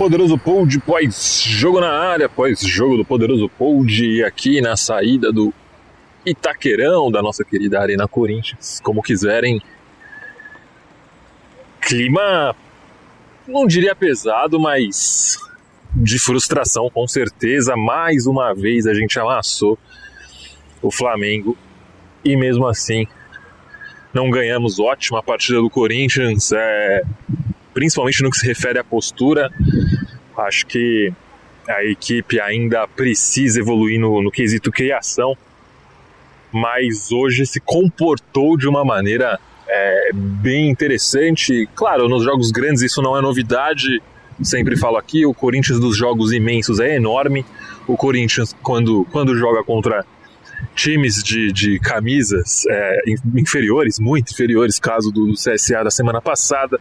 [0.00, 5.52] Poderoso Pold pós-jogo na área, pós-jogo do Poderoso Pold aqui na saída do
[6.24, 9.60] Itaquerão da nossa querida Arena Corinthians, como quiserem.
[11.82, 12.56] Clima,
[13.46, 15.38] não diria pesado, mas
[15.94, 17.76] de frustração, com certeza.
[17.76, 19.78] Mais uma vez a gente amassou
[20.80, 21.58] o Flamengo
[22.24, 23.06] e mesmo assim
[24.14, 24.80] não ganhamos.
[24.80, 27.02] Ótima partida do Corinthians, é,
[27.72, 29.50] principalmente no que se refere à postura.
[30.36, 31.12] Acho que
[31.68, 35.36] a equipe ainda precisa evoluir no, no quesito criação,
[36.52, 39.38] mas hoje se comportou de uma maneira
[39.68, 41.68] é, bem interessante.
[41.74, 44.02] Claro, nos jogos grandes isso não é novidade,
[44.42, 47.44] sempre falo aqui, o Corinthians dos jogos imensos é enorme.
[47.86, 50.04] O Corinthians, quando, quando joga contra
[50.74, 53.02] times de, de camisas é,
[53.34, 56.80] inferiores, muito inferiores, caso do CSA da semana passada,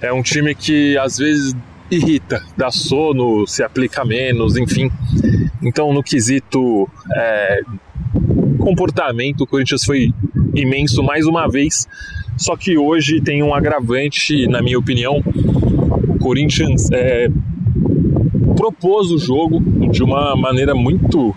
[0.00, 1.54] é um time que às vezes
[1.90, 4.90] irrita, dá sono, se aplica menos, enfim.
[5.62, 7.60] Então, no quesito é,
[8.58, 10.12] comportamento, o Corinthians foi
[10.54, 11.86] imenso mais uma vez.
[12.36, 15.22] Só que hoje tem um agravante, na minha opinião.
[16.08, 17.28] O Corinthians é,
[18.56, 19.60] propôs o jogo
[19.90, 21.34] de uma maneira muito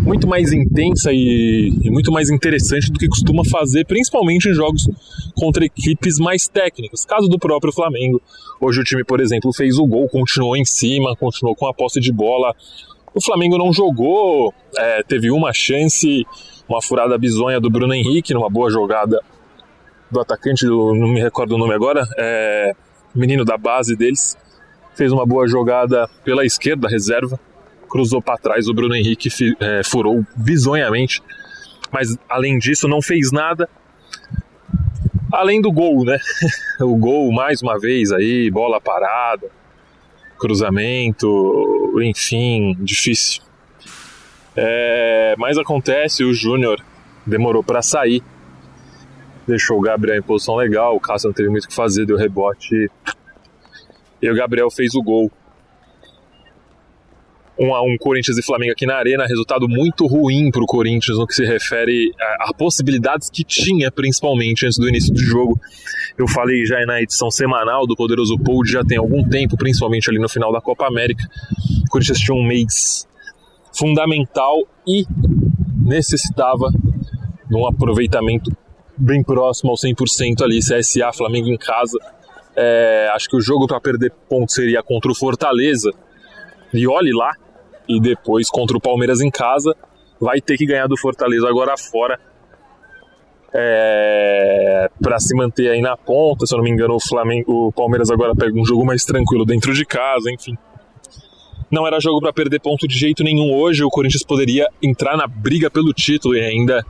[0.00, 4.86] muito mais intensa e, e, muito mais interessante do que costuma fazer, principalmente em jogos
[5.34, 7.04] contra equipes mais técnicas.
[7.04, 8.20] Caso do próprio Flamengo.
[8.60, 12.00] Hoje o time, por exemplo, fez o gol, continuou em cima, continuou com a posse
[12.00, 12.54] de bola.
[13.14, 16.26] O Flamengo não jogou, é, teve uma chance,
[16.68, 19.20] uma furada bizonha do Bruno Henrique, numa boa jogada
[20.10, 22.72] do atacante, do, não me recordo o nome agora, é,
[23.14, 24.36] menino da base deles,
[24.94, 27.38] fez uma boa jogada pela esquerda, reserva,
[27.88, 29.28] cruzou para trás, o Bruno Henrique
[29.60, 31.22] é, furou bizonhamente,
[31.92, 33.68] mas além disso não fez nada.
[35.34, 36.16] Além do gol, né?
[36.80, 39.50] o gol mais uma vez aí, bola parada,
[40.38, 43.42] cruzamento, enfim, difícil.
[44.56, 46.80] É, mas acontece, o Júnior
[47.26, 48.22] demorou para sair,
[49.44, 52.16] deixou o Gabriel em posição legal, o Cássio não teve muito o que fazer, deu
[52.16, 52.88] rebote
[54.22, 55.32] e o Gabriel fez o gol.
[57.64, 60.62] 1 um a 1 um, Corinthians e Flamengo aqui na Arena, resultado muito ruim para
[60.62, 65.12] o Corinthians no que se refere a, a, possibilidades que tinha, principalmente antes do início
[65.12, 65.58] do jogo.
[66.16, 70.18] Eu falei já na edição semanal do Poderoso Pold já tem algum tempo, principalmente ali
[70.18, 71.24] no final da Copa América.
[71.86, 73.08] O Corinthians tinha um mês
[73.72, 75.04] fundamental e
[75.84, 76.70] necessitava
[77.48, 78.50] de um aproveitamento
[78.96, 81.98] bem próximo ao 100% ali, CSA, Flamengo em casa.
[82.56, 85.90] É, acho que o jogo para perder pontos seria contra o Fortaleza,
[86.72, 87.32] e olhe lá,
[87.88, 89.74] e depois contra o Palmeiras em casa,
[90.20, 92.18] vai ter que ganhar do Fortaleza agora fora
[93.54, 96.44] é, para se manter aí na ponta.
[96.44, 99.44] Se eu não me engano, o Flamengo, o Palmeiras agora pega um jogo mais tranquilo
[99.44, 100.56] dentro de casa, enfim.
[101.70, 103.84] Não era jogo para perder ponto de jeito nenhum hoje.
[103.84, 106.84] O Corinthians poderia entrar na briga pelo título e ainda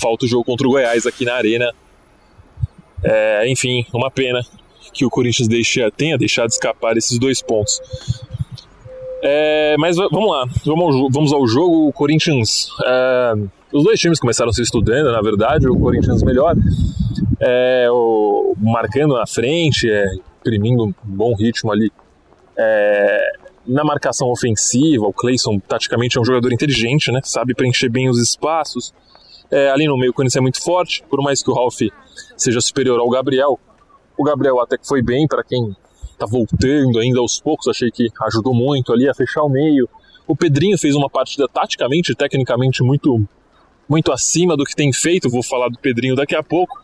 [0.00, 1.72] falta o jogo contra o Goiás aqui na Arena.
[3.02, 4.40] É, enfim, uma pena
[4.92, 7.80] que o Corinthians deixa, tenha deixado escapar esses dois pontos.
[9.22, 11.88] É, mas vamos lá, vamos, vamos ao jogo.
[11.88, 12.68] O Corinthians.
[12.84, 13.34] É,
[13.72, 15.68] os dois times começaram se estudando, na verdade.
[15.68, 16.56] O Corinthians melhor,
[17.38, 20.04] é, o, marcando na frente, é,
[20.40, 21.90] imprimindo um bom ritmo ali.
[22.56, 23.32] É,
[23.66, 27.20] na marcação ofensiva, o Clayson taticamente é um jogador inteligente, né?
[27.22, 28.92] Sabe preencher bem os espaços.
[29.50, 31.78] É, ali no meio o Corinthians é muito forte, por mais que o Ralf
[32.36, 33.58] seja superior ao Gabriel.
[34.16, 35.74] O Gabriel até que foi bem para quem
[36.20, 39.88] tá voltando ainda aos poucos, achei que ajudou muito ali a fechar o meio.
[40.26, 43.26] O Pedrinho fez uma partida taticamente, tecnicamente muito
[43.88, 46.78] muito acima do que tem feito, vou falar do Pedrinho daqui a pouco.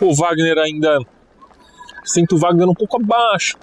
[0.00, 1.00] O Wagner ainda
[2.04, 3.56] sinto o Wagner um pouco abaixo,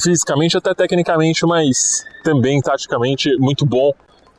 [0.00, 3.92] fisicamente até tecnicamente, mas também taticamente muito bom.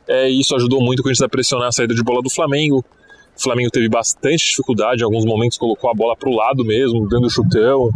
[0.08, 2.82] É, isso ajudou muito o Corinthians a pressionar a saída de bola do Flamengo.
[3.36, 7.06] O Flamengo teve bastante dificuldade, em alguns momentos colocou a bola para o lado mesmo,
[7.08, 7.90] dando chutão,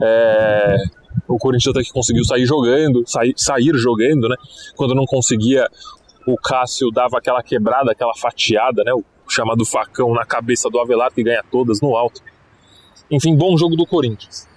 [0.00, 0.76] é,
[1.26, 4.36] o Corinthians até que conseguiu sair jogando, sair, sair jogando, né?
[4.76, 5.68] Quando não conseguia,
[6.26, 8.92] o Cássio dava aquela quebrada, aquela fatiada, né?
[8.92, 12.22] O chamado facão na cabeça do Avelar que ganha todas no alto.
[13.10, 14.48] Enfim, bom jogo do Corinthians.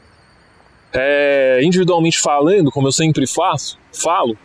[0.94, 4.38] É, individualmente falando, como eu sempre faço, falo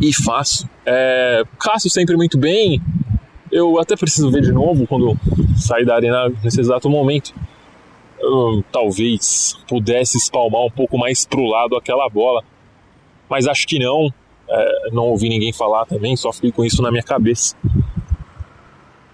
[0.00, 0.68] e faço.
[0.84, 2.80] É, Cássio sempre muito bem.
[3.50, 5.18] Eu até preciso ver de novo quando
[5.56, 7.34] sair da arena nesse exato momento
[8.70, 12.42] talvez pudesse espalmar um pouco mais pro lado aquela bola.
[13.28, 14.12] Mas acho que não.
[14.48, 17.56] É, não ouvi ninguém falar também, só fiquei com isso na minha cabeça.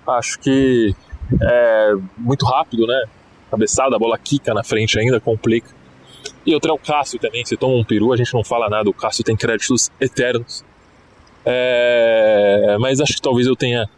[0.07, 0.95] Acho que
[1.43, 3.05] é muito rápido, né?
[3.51, 5.69] Cabeçada, a bola quica na frente ainda, complica.
[6.45, 7.45] E outra é o Cássio também.
[7.45, 8.89] Se toma um peru, a gente não fala nada.
[8.89, 10.65] O Cássio tem créditos eternos.
[11.45, 13.89] É, mas acho que talvez eu tenha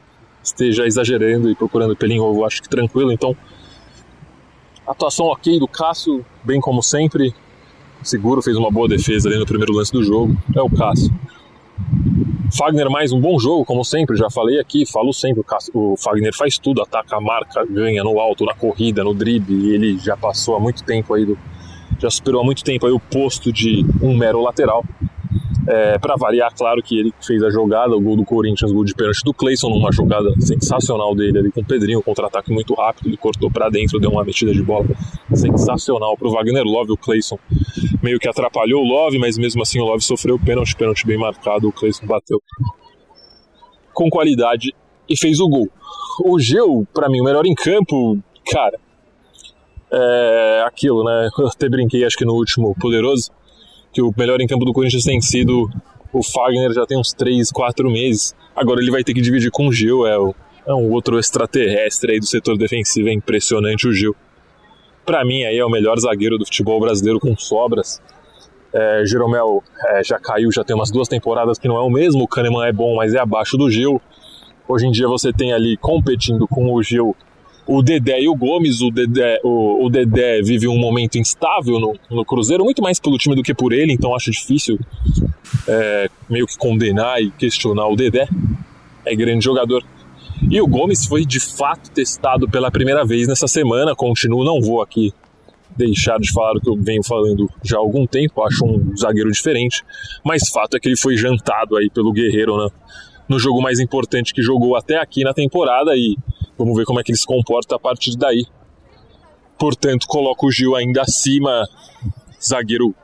[0.43, 2.45] esteja exagerando e procurando pelinho ovo.
[2.45, 3.13] Acho que tranquilo.
[3.13, 3.37] Então,
[4.88, 7.35] atuação ok do Cássio, bem como sempre.
[8.02, 10.37] Seguro fez uma boa defesa ali no primeiro lance do jogo.
[10.55, 11.12] É o Cássio.
[12.56, 15.44] Fagner mais um bom jogo, como sempre, já falei aqui, falo sempre,
[15.75, 20.17] o Fagner faz tudo, ataca, marca, ganha no alto, na corrida, no drible, ele já
[20.17, 21.38] passou há muito tempo aí do,
[21.99, 24.82] já superou há muito tempo aí o posto de um mero lateral.
[25.70, 28.85] É, para variar, claro que ele fez a jogada, o gol do Corinthians, o gol
[28.85, 33.09] de pênalti do Cleison, numa jogada sensacional dele ali com o Pedrinho, contra-ataque muito rápido,
[33.09, 34.87] ele cortou para dentro, deu uma metida de bola
[35.35, 37.38] sensacional para o Wagner Love, o Cleison
[38.03, 41.19] meio que atrapalhou o Love, mas mesmo assim o Love sofreu o pênalti, pênalti bem
[41.19, 42.41] marcado, o Cleison bateu
[43.93, 44.75] com qualidade
[45.09, 45.69] e fez o gol.
[46.25, 48.19] O Geu, para mim, o melhor em campo,
[48.50, 48.79] cara,
[49.91, 51.29] é aquilo, né?
[51.38, 53.31] Eu até brinquei, acho que no último Poderoso,
[53.93, 55.70] que o melhor em campo do Corinthians tem sido
[56.12, 58.35] o Fagner já tem uns 3, 4 meses.
[58.56, 60.35] Agora ele vai ter que dividir com o Gil, é, o,
[60.67, 64.17] é um outro extraterrestre aí do setor defensivo, é impressionante o Gil.
[65.05, 68.00] Para mim aí é o melhor zagueiro do futebol brasileiro com sobras.
[68.73, 72.25] É, Jeromel é, já caiu, já tem umas duas temporadas que não é o mesmo,
[72.25, 74.00] o Kahneman é bom, mas é abaixo do Gil.
[74.67, 77.17] Hoje em dia você tem ali competindo com o Gil
[77.69, 78.81] o Dedé e o Gomes.
[78.81, 83.19] O Dedé, o, o Dedé vive um momento instável no, no, Cruzeiro, muito mais pelo
[83.19, 84.79] time do que por ele, então acho difícil
[85.69, 88.26] é, meio que condenar e questionar o Dedé.
[89.05, 89.85] É grande jogador.
[90.50, 93.94] E o Gomes foi de fato testado pela primeira vez nessa semana.
[93.94, 95.12] Continuo, não vou aqui
[95.76, 98.43] deixar de falar o que eu venho falando já há algum tempo.
[98.43, 99.85] Acho um zagueiro diferente,
[100.25, 102.71] mas fato é que ele foi jantado aí pelo Guerreiro né,
[103.29, 106.17] no jogo mais importante que jogou até aqui na temporada e
[106.59, 108.45] Vamos ver como é que ele se comporta a partir daí.
[109.57, 111.65] Portanto, coloco o Gil ainda acima,
[112.43, 112.95] zagueiro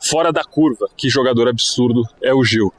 [0.00, 0.88] fora da curva.
[0.96, 2.72] Que jogador absurdo é o Gil.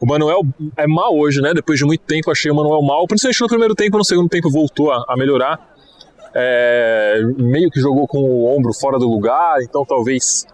[0.00, 0.42] O Manuel
[0.76, 1.52] é mal hoje, né?
[1.52, 4.48] Depois de muito tempo achei o Manuel mal, principalmente no primeiro tempo, no segundo tempo
[4.48, 5.76] voltou a, a melhorar.
[6.34, 10.46] É, meio que jogou com o ombro fora do lugar, então talvez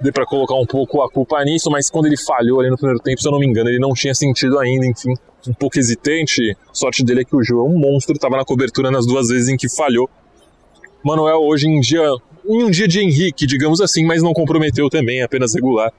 [0.00, 3.00] dê para colocar um pouco a culpa nisso, mas quando ele falhou ali no primeiro
[3.00, 5.14] tempo, se eu não me engano, ele não tinha sentido ainda, enfim
[5.48, 6.56] um pouco hesitante.
[6.72, 9.48] Sorte dele é que o Gil é um monstro, estava na cobertura nas duas vezes
[9.48, 10.08] em que falhou.
[11.04, 12.02] Manuel hoje em dia,
[12.44, 15.92] em um dia de Henrique, digamos assim, mas não comprometeu também, apenas regular.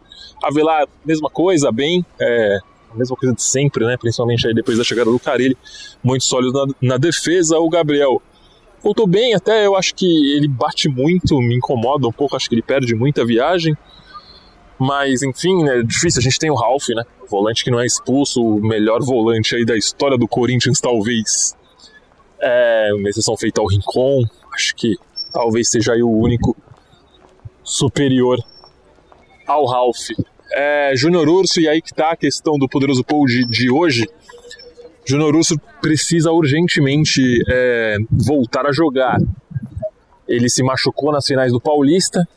[0.44, 2.60] Avelar, mesma coisa, bem, é,
[2.92, 3.98] a mesma coisa de sempre, né?
[3.98, 5.58] Principalmente aí depois da chegada do Carilli,
[6.04, 7.58] muito sólido na, na defesa.
[7.58, 8.22] O Gabriel
[8.84, 10.06] voltou bem, até eu acho que
[10.36, 13.76] ele bate muito, me incomoda um pouco, acho que ele perde muita viagem.
[14.80, 16.20] Mas, enfim, é difícil.
[16.20, 17.04] A gente tem o Ralph, né?
[17.30, 21.56] Volante que não é expulso, o melhor volante aí da história do Corinthians, talvez.
[22.40, 24.24] É uma exceção feita ao Rincon.
[24.54, 24.96] Acho que
[25.34, 26.56] talvez seja aí o único
[27.64, 28.40] superior
[29.48, 30.10] ao Ralph.
[30.54, 34.08] É, Júnior Urso, e aí que tá a questão do Poderoso Paul de, de hoje.
[35.06, 39.18] Júnior Urso precisa urgentemente é, voltar a jogar.
[40.28, 42.28] Ele se machucou nas finais do Paulista,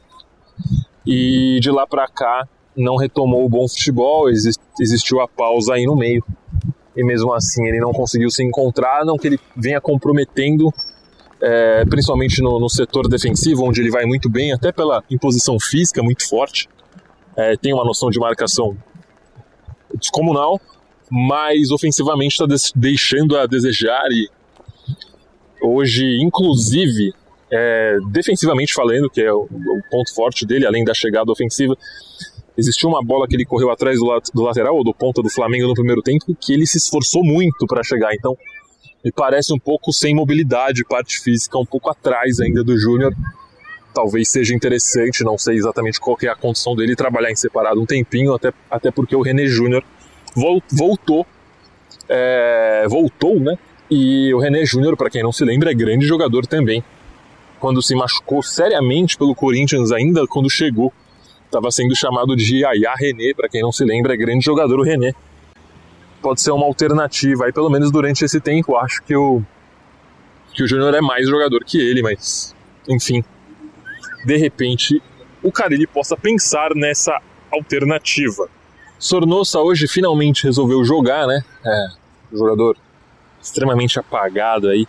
[1.11, 5.97] e de lá para cá não retomou o bom futebol, existiu a pausa aí no
[5.97, 6.25] meio.
[6.97, 10.73] E mesmo assim ele não conseguiu se encontrar, não que ele venha comprometendo,
[11.43, 16.01] é, principalmente no, no, setor defensivo, onde ele vai muito bem, até pela imposição física
[16.01, 16.69] muito forte.
[17.37, 18.77] É, tem uma noção de marcação
[19.99, 20.61] descomunal,
[21.11, 22.47] mas ofensivamente está
[22.77, 24.29] deixando a desejar e
[25.61, 27.13] hoje, inclusive,
[27.53, 31.77] é, defensivamente falando, que é o, o, ponto forte dele, além da chegada ofensiva,
[32.57, 35.67] existiu uma bola que ele correu atrás do, do lateral ou do ponta do Flamengo
[35.67, 38.15] no primeiro tempo que ele se esforçou muito para chegar.
[38.15, 38.37] Então,
[39.05, 43.13] me parece um pouco sem mobilidade, parte física um pouco atrás ainda do Júnior.
[43.93, 47.87] Talvez seja interessante, não sei exatamente qual é a condição dele trabalhar em separado um
[47.87, 49.83] tempinho, até, até porque o René Júnior
[50.71, 51.27] voltou,
[52.09, 53.59] é, voltou, né?
[53.91, 56.85] E o René Júnior, para quem não se lembra, é grande jogador também
[57.61, 60.93] quando se machucou seriamente pelo Corinthians, ainda quando chegou.
[61.45, 64.83] Estava sendo chamado de Yaya René, para quem não se lembra, é grande jogador o
[64.83, 65.13] René.
[66.23, 69.43] Pode ser uma alternativa, aí pelo menos durante esse tempo, acho que o,
[70.55, 72.55] que o Júnior é mais jogador que ele, mas
[72.89, 73.23] enfim.
[74.25, 75.03] De repente,
[75.43, 78.49] o Carilli possa pensar nessa alternativa.
[78.99, 81.43] Sornosa hoje finalmente resolveu jogar, né?
[81.65, 81.87] É,
[82.37, 82.77] jogador
[83.41, 84.87] extremamente apagado aí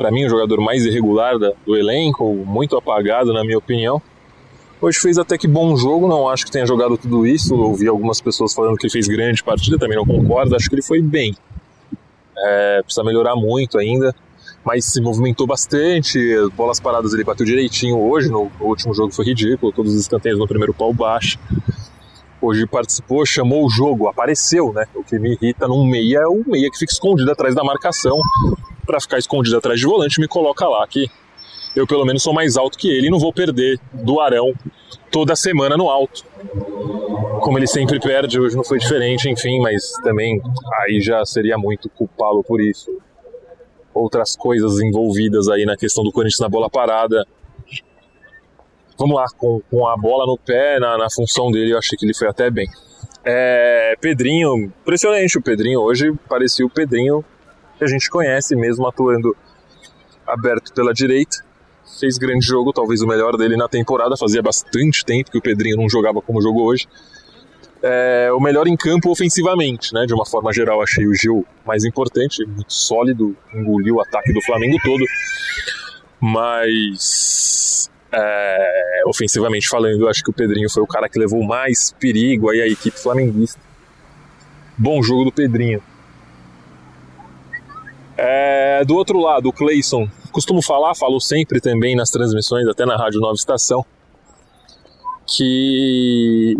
[0.00, 4.00] para mim, o jogador mais irregular do elenco, muito apagado, na minha opinião.
[4.80, 7.54] Hoje fez até que bom jogo, não acho que tenha jogado tudo isso.
[7.54, 10.56] Ouvi algumas pessoas falando que ele fez grande partida, também não concordo.
[10.56, 11.36] Acho que ele foi bem.
[12.34, 14.14] É, precisa melhorar muito ainda.
[14.64, 16.18] mas se movimentou bastante,
[16.56, 20.48] bolas paradas ele bateu direitinho hoje, no último jogo foi ridículo, todos os escanteios no
[20.48, 21.38] primeiro pau baixo.
[22.42, 24.86] Hoje participou, chamou o jogo, apareceu, né?
[24.94, 28.18] O que me irrita num meia é o meia que fica escondido atrás da marcação.
[28.86, 31.10] Para ficar escondido atrás de volante, me coloca lá que
[31.76, 34.52] eu pelo menos sou mais alto que ele e não vou perder do Arão
[35.10, 36.24] toda semana no alto.
[37.40, 40.40] Como ele sempre perde, hoje não foi diferente, enfim, mas também
[40.82, 42.90] aí já seria muito culpá-lo por isso.
[43.92, 47.26] Outras coisas envolvidas aí na questão do Corinthians na bola parada.
[49.00, 52.04] Vamos lá, com, com a bola no pé, na, na função dele, eu achei que
[52.04, 52.68] ele foi até bem.
[53.24, 55.80] É, Pedrinho, impressionante o Pedrinho.
[55.80, 57.24] Hoje parecia o Pedrinho
[57.78, 59.34] que a gente conhece, mesmo atuando
[60.26, 61.50] aberto pela direita
[61.98, 64.16] fez grande jogo, talvez o melhor dele na temporada.
[64.16, 66.86] Fazia bastante tempo que o Pedrinho não jogava como jogou hoje.
[67.82, 70.04] É, o melhor em campo ofensivamente, né?
[70.06, 74.42] De uma forma geral, achei o Gil mais importante, muito sólido, engoliu o ataque do
[74.42, 75.04] Flamengo todo.
[76.20, 82.50] Mas é, ofensivamente falando, acho que o Pedrinho foi o cara que levou mais perigo
[82.50, 83.60] aí à equipe flamenguista.
[84.76, 85.82] Bom jogo do Pedrinho.
[88.16, 92.96] É, do outro lado, o Clayson costumo falar, falo sempre também nas transmissões, até na
[92.96, 93.84] Rádio Nova Estação,
[95.26, 96.54] que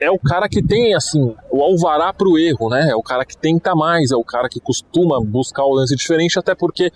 [0.00, 2.88] é o cara que tem, assim, o alvará para o erro, né?
[2.90, 6.38] É o cara que tenta mais, é o cara que costuma buscar o lance diferente,
[6.38, 6.92] até porque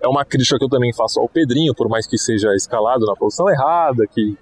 [0.00, 3.14] é uma crítica que eu também faço ao Pedrinho, por mais que seja escalado na
[3.14, 4.36] posição errada, que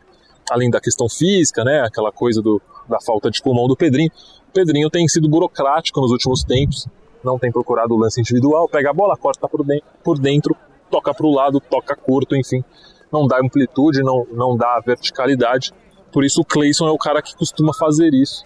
[0.51, 4.11] além da questão física, né, aquela coisa do, da falta de pulmão do Pedrinho,
[4.49, 6.87] o Pedrinho tem sido burocrático nos últimos tempos,
[7.23, 10.57] não tem procurado o lance individual, pega a bola, corta por dentro, por dentro
[10.91, 12.65] toca para o lado, toca curto, enfim.
[13.13, 15.73] Não dá amplitude, não, não dá verticalidade.
[16.13, 18.45] Por isso o Clayson é o cara que costuma fazer isso.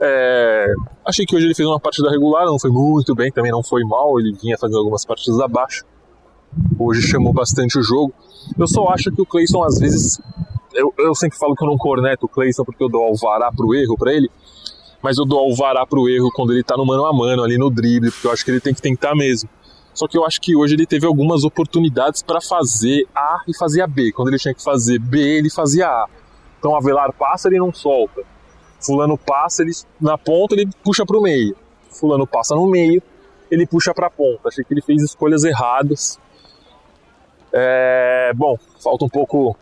[0.00, 0.66] É,
[1.04, 3.82] achei que hoje ele fez uma partida regular, não foi muito bem, também não foi
[3.82, 5.84] mal, ele vinha fazendo algumas partidas abaixo.
[6.78, 8.12] Hoje chamou bastante o jogo.
[8.58, 10.20] Eu só acho que o Clayson às vezes.
[10.74, 13.74] Eu, eu sempre falo que eu não corneto o Clayson porque eu dou alvará pro
[13.74, 14.30] erro para ele,
[15.02, 17.70] mas eu dou alvará pro erro quando ele tá no mano a mano, ali no
[17.70, 19.48] drible, porque eu acho que ele tem que tentar mesmo.
[19.94, 23.80] Só que eu acho que hoje ele teve algumas oportunidades para fazer A e fazer
[23.80, 24.12] a B.
[24.12, 26.06] Quando ele tinha que fazer B, ele fazia A.
[26.58, 28.22] Então Avelar passa, ele não solta.
[28.78, 31.56] Fulano passa, ele na ponta, ele puxa para o meio.
[31.90, 33.02] Fulano passa no meio,
[33.50, 34.48] ele puxa para a ponta.
[34.48, 36.18] Achei que ele fez escolhas erradas.
[37.58, 39.56] É, bom, falta um pouco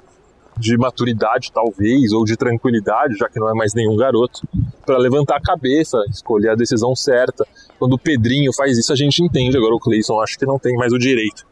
[0.59, 4.43] de maturidade, talvez, ou de tranquilidade, já que não é mais nenhum garoto,
[4.85, 7.47] para levantar a cabeça, escolher a decisão certa.
[7.79, 9.57] Quando o Pedrinho faz isso, a gente entende.
[9.57, 11.47] Agora o Cleison acho que não tem mais o direito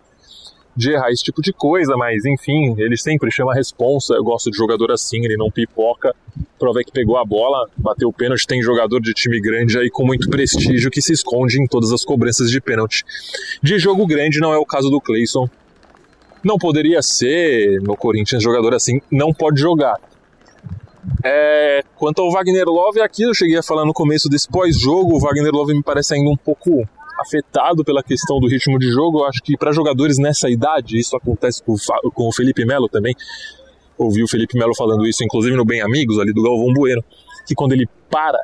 [0.75, 4.15] de errar esse tipo de coisa, mas enfim, ele sempre chama a responsa.
[4.15, 6.15] Eu gosto de jogador assim, ele não pipoca.
[6.59, 8.47] Prova é que pegou a bola, bateu o pênalti.
[8.47, 12.05] Tem jogador de time grande aí com muito prestígio que se esconde em todas as
[12.05, 13.05] cobranças de pênalti.
[13.63, 15.49] De jogo grande não é o caso do Cleison.
[16.45, 19.97] Não poderia ser no Corinthians jogador assim, não pode jogar.
[21.25, 25.21] É, quanto ao Wagner Love, aqui eu cheguei a falar no começo desse pós-jogo, o
[25.21, 26.87] Wagner Love me parece ainda um pouco
[27.19, 29.21] afetado pela questão do ritmo de jogo.
[29.21, 31.75] Eu acho que para jogadores nessa idade, isso acontece com,
[32.11, 33.15] com o Felipe Melo também.
[33.97, 37.03] Ouvi o Felipe Melo falando isso, inclusive no Bem Amigos, ali do Galvão Bueno,
[37.47, 38.39] que quando ele para,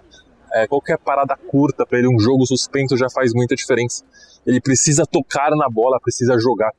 [0.54, 4.04] é, qualquer parada curta para ele, um jogo suspenso já faz muita diferença.
[4.46, 6.72] Ele precisa tocar na bola, precisa jogar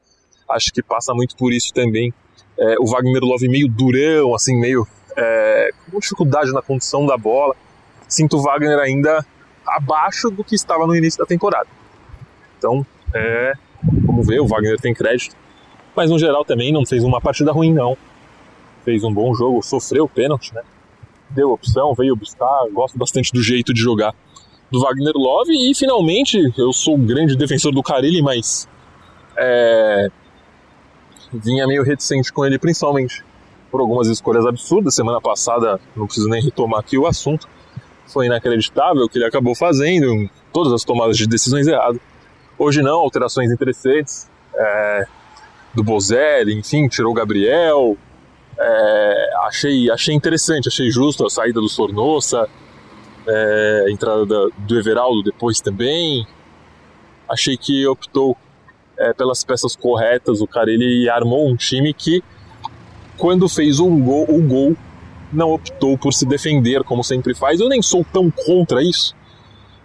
[0.50, 2.14] acho que passa muito por isso também.
[2.58, 7.56] É, o Wagner Love meio durão, assim, meio é, com dificuldade na condição da bola.
[8.08, 9.26] Sinto o Wagner ainda
[9.66, 11.68] abaixo do que estava no início da temporada.
[12.58, 13.54] Então, é,
[13.84, 15.36] vamos ver, o Wagner tem crédito.
[15.96, 17.98] Mas no geral também não fez uma partida ruim, não.
[18.84, 20.62] Fez um bom jogo, sofreu pênalti, né?
[21.30, 22.68] Deu opção, veio buscar.
[22.72, 24.14] Gosto bastante do jeito de jogar
[24.72, 25.52] do Wagner Love.
[25.54, 28.68] E finalmente, eu sou um grande defensor do Carilli, mas
[29.38, 30.10] é,
[31.32, 33.24] vinha meio reticente com ele, principalmente
[33.72, 34.96] por algumas escolhas absurdas.
[34.96, 37.48] Semana passada, não preciso nem retomar aqui o assunto,
[38.08, 42.02] foi inacreditável o que ele acabou fazendo, todas as tomadas de decisões erradas.
[42.58, 45.08] Hoje não, alterações interessantes é,
[45.74, 47.96] do Bozelli, enfim, tirou o Gabriel.
[48.58, 52.50] É, achei, achei interessante, achei justo a saída do Sornossa,
[53.26, 56.28] é, a entrada da, do Everaldo depois também.
[57.30, 58.36] Achei que optou
[59.00, 60.42] é, pelas peças corretas.
[60.42, 62.22] O cara ele armou um time que,
[63.18, 64.76] quando fez um gol, o gol,
[65.32, 67.60] não optou por se defender como sempre faz.
[67.60, 69.16] Eu nem sou tão contra isso,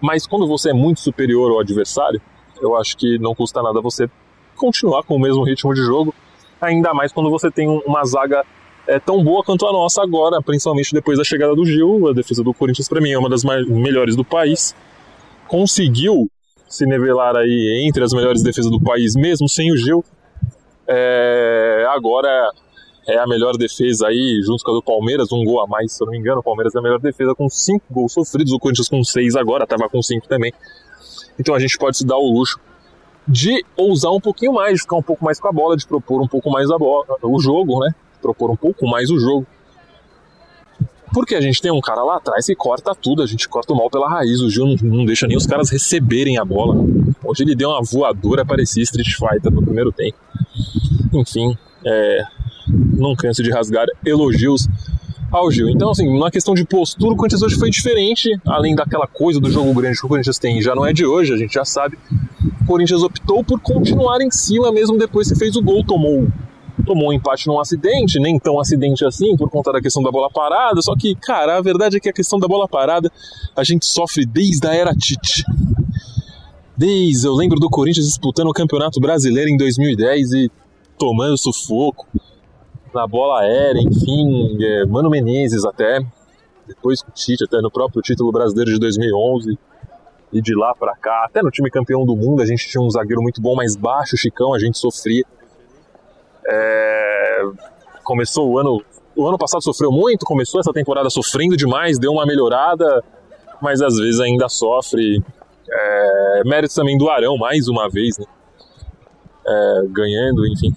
[0.01, 2.21] mas quando você é muito superior ao adversário,
[2.61, 4.09] eu acho que não custa nada você
[4.57, 6.15] continuar com o mesmo ritmo de jogo,
[6.61, 8.45] ainda mais quando você tem uma zaga
[8.87, 12.09] é, tão boa quanto a nossa agora, principalmente depois da chegada do Gil.
[12.09, 14.75] A defesa do Corinthians, para mim, é uma das melhores do país.
[15.47, 16.31] Conseguiu
[16.75, 20.05] se nivelar aí entre as melhores defesas do país, mesmo sem o Gil.
[20.87, 22.29] É, agora
[23.07, 26.03] é a melhor defesa aí, junto com a do Palmeiras, um gol a mais, se
[26.03, 26.41] eu não me engano.
[26.41, 29.65] O Palmeiras é a melhor defesa com cinco gols sofridos, o Corinthians com seis agora,
[29.65, 30.53] estava com cinco também.
[31.39, 32.59] Então a gente pode se dar o luxo
[33.27, 36.21] de ousar um pouquinho mais, de ficar um pouco mais com a bola, de propor
[36.23, 37.95] um pouco mais a bola, o jogo, né?
[38.21, 39.47] Propor um pouco mais o jogo.
[41.15, 43.77] Porque a gente tem um cara lá atrás que corta tudo, a gente corta o
[43.77, 44.41] mal pela raiz.
[44.41, 46.85] O Gil não, não deixa nem os caras receberem a bola.
[47.23, 50.19] Hoje ele deu uma voadora, parecia Street Fighter no primeiro tempo.
[51.13, 51.57] Enfim,
[51.87, 52.25] é,
[52.69, 54.69] não canso de rasgar elogios
[55.31, 55.69] ao Gil.
[55.69, 59.49] Então, assim, na questão de postura, o Corinthians hoje foi diferente, além daquela coisa do
[59.51, 61.97] jogo grande que o Corinthians tem, já não é de hoje, a gente já sabe.
[62.63, 66.27] O Corinthians optou por continuar em cima mesmo depois que fez o gol, tomou
[66.85, 70.31] tomou um empate num acidente, nem tão acidente assim, por conta da questão da bola
[70.31, 70.81] parada.
[70.83, 73.11] Só que, cara, a verdade é que a questão da bola parada
[73.57, 75.45] a gente sofre desde a era Tite.
[76.77, 80.51] Desde, eu lembro do Corinthians disputando o Campeonato Brasileiro em 2010 e
[80.99, 82.07] tomando sufoco
[82.93, 86.01] na bola aérea, enfim, é, Mano Menezes até,
[86.67, 89.59] depois com o Tite, até no próprio título brasileiro de 2011
[90.33, 92.91] e de lá para cá, até no time campeão do mundo a gente tinha um
[92.91, 95.25] zagueiro muito bom, mais baixo, Chicão, a gente sofria.
[96.47, 97.43] É,
[98.03, 98.83] começou o ano.
[99.17, 103.03] O ano passado sofreu muito, começou essa temporada sofrendo demais, deu uma melhorada,
[103.63, 105.23] mas às vezes ainda sofre.
[105.71, 108.27] É, mérito também do Arão, mais uma vez, né?
[109.47, 110.75] É, ganhando, enfim.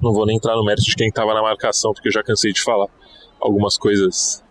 [0.00, 2.52] Não vou nem entrar no mérito de quem estava na marcação, porque eu já cansei
[2.52, 2.86] de falar
[3.40, 4.42] algumas coisas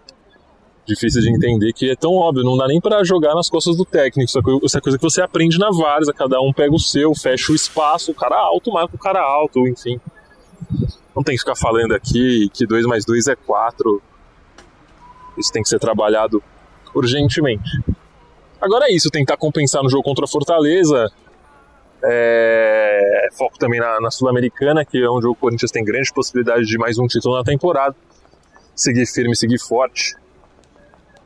[0.90, 3.86] difíceis de entender que é tão óbvio, não dá nem para jogar nas costas do
[3.86, 4.28] técnico.
[4.30, 7.56] Isso é coisa que você aprende na várzea, cada um pega o seu, fecha o
[7.56, 10.00] espaço, o cara alto marca o cara alto, enfim.
[11.16, 14.02] Não tem que ficar falando aqui que 2 mais 2 é 4.
[15.38, 16.44] Isso tem que ser trabalhado
[16.94, 17.70] urgentemente.
[18.60, 21.12] Agora é isso, tentar compensar no jogo contra a Fortaleza.
[22.04, 23.28] É...
[23.38, 26.98] Foco também na, na Sul-Americana, que é onde o Corinthians tem grande possibilidade de mais
[26.98, 27.96] um título na temporada.
[28.76, 30.16] Seguir firme, seguir forte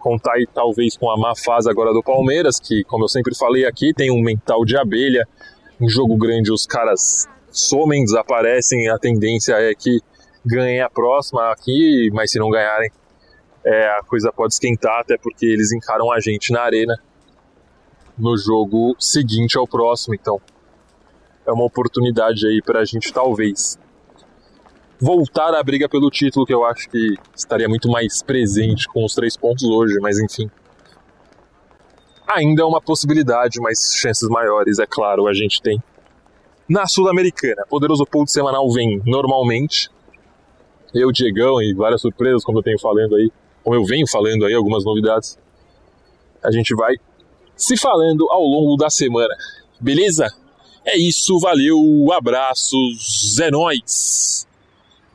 [0.03, 3.65] contar aí talvez com a má fase agora do Palmeiras, que, como eu sempre falei
[3.65, 5.25] aqui, tem um mental de abelha.
[5.79, 10.01] Em jogo grande os caras somem, desaparecem, a tendência é que
[10.45, 12.91] ganhem a próxima aqui, mas se não ganharem,
[13.65, 16.95] é, a coisa pode esquentar, até porque eles encaram a gente na arena
[18.17, 20.39] no jogo seguinte ao próximo, então
[21.47, 23.79] é uma oportunidade aí para a gente talvez
[25.03, 29.13] voltar à briga pelo título, que eu acho que estaria muito mais presente com os
[29.13, 30.49] três pontos hoje, mas enfim.
[32.25, 35.83] Ainda é uma possibilidade, mas chances maiores, é claro, a gente tem.
[36.69, 39.89] Na Sul-Americana, Poderoso Pool Semanal vem normalmente.
[40.93, 43.29] Eu, Diegão e várias surpresas, como eu tenho falando aí,
[43.61, 45.37] como eu venho falando aí, algumas novidades.
[46.41, 46.95] A gente vai
[47.57, 49.35] se falando ao longo da semana.
[49.81, 50.27] Beleza?
[50.85, 51.77] É isso, valeu,
[52.13, 54.47] abraços, é nóis!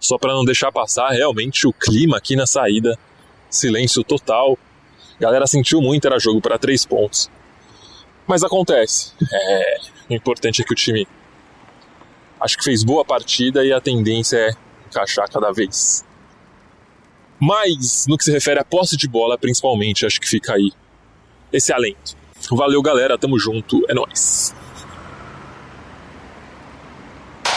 [0.01, 2.99] Só para não deixar passar realmente o clima aqui na saída.
[3.51, 4.59] Silêncio total.
[5.17, 7.31] A galera sentiu muito, era jogo para três pontos.
[8.27, 9.13] Mas acontece.
[9.33, 9.79] É,
[10.11, 11.07] o importante é que o time
[12.41, 14.51] acho que fez boa partida e a tendência é
[14.87, 16.05] encaixar cada vez.
[17.41, 20.73] Mas no que se refere à posse de bola, principalmente, acho que fica aí
[21.53, 22.17] esse alento.
[22.51, 24.55] Valeu, galera, tamo junto, é nós.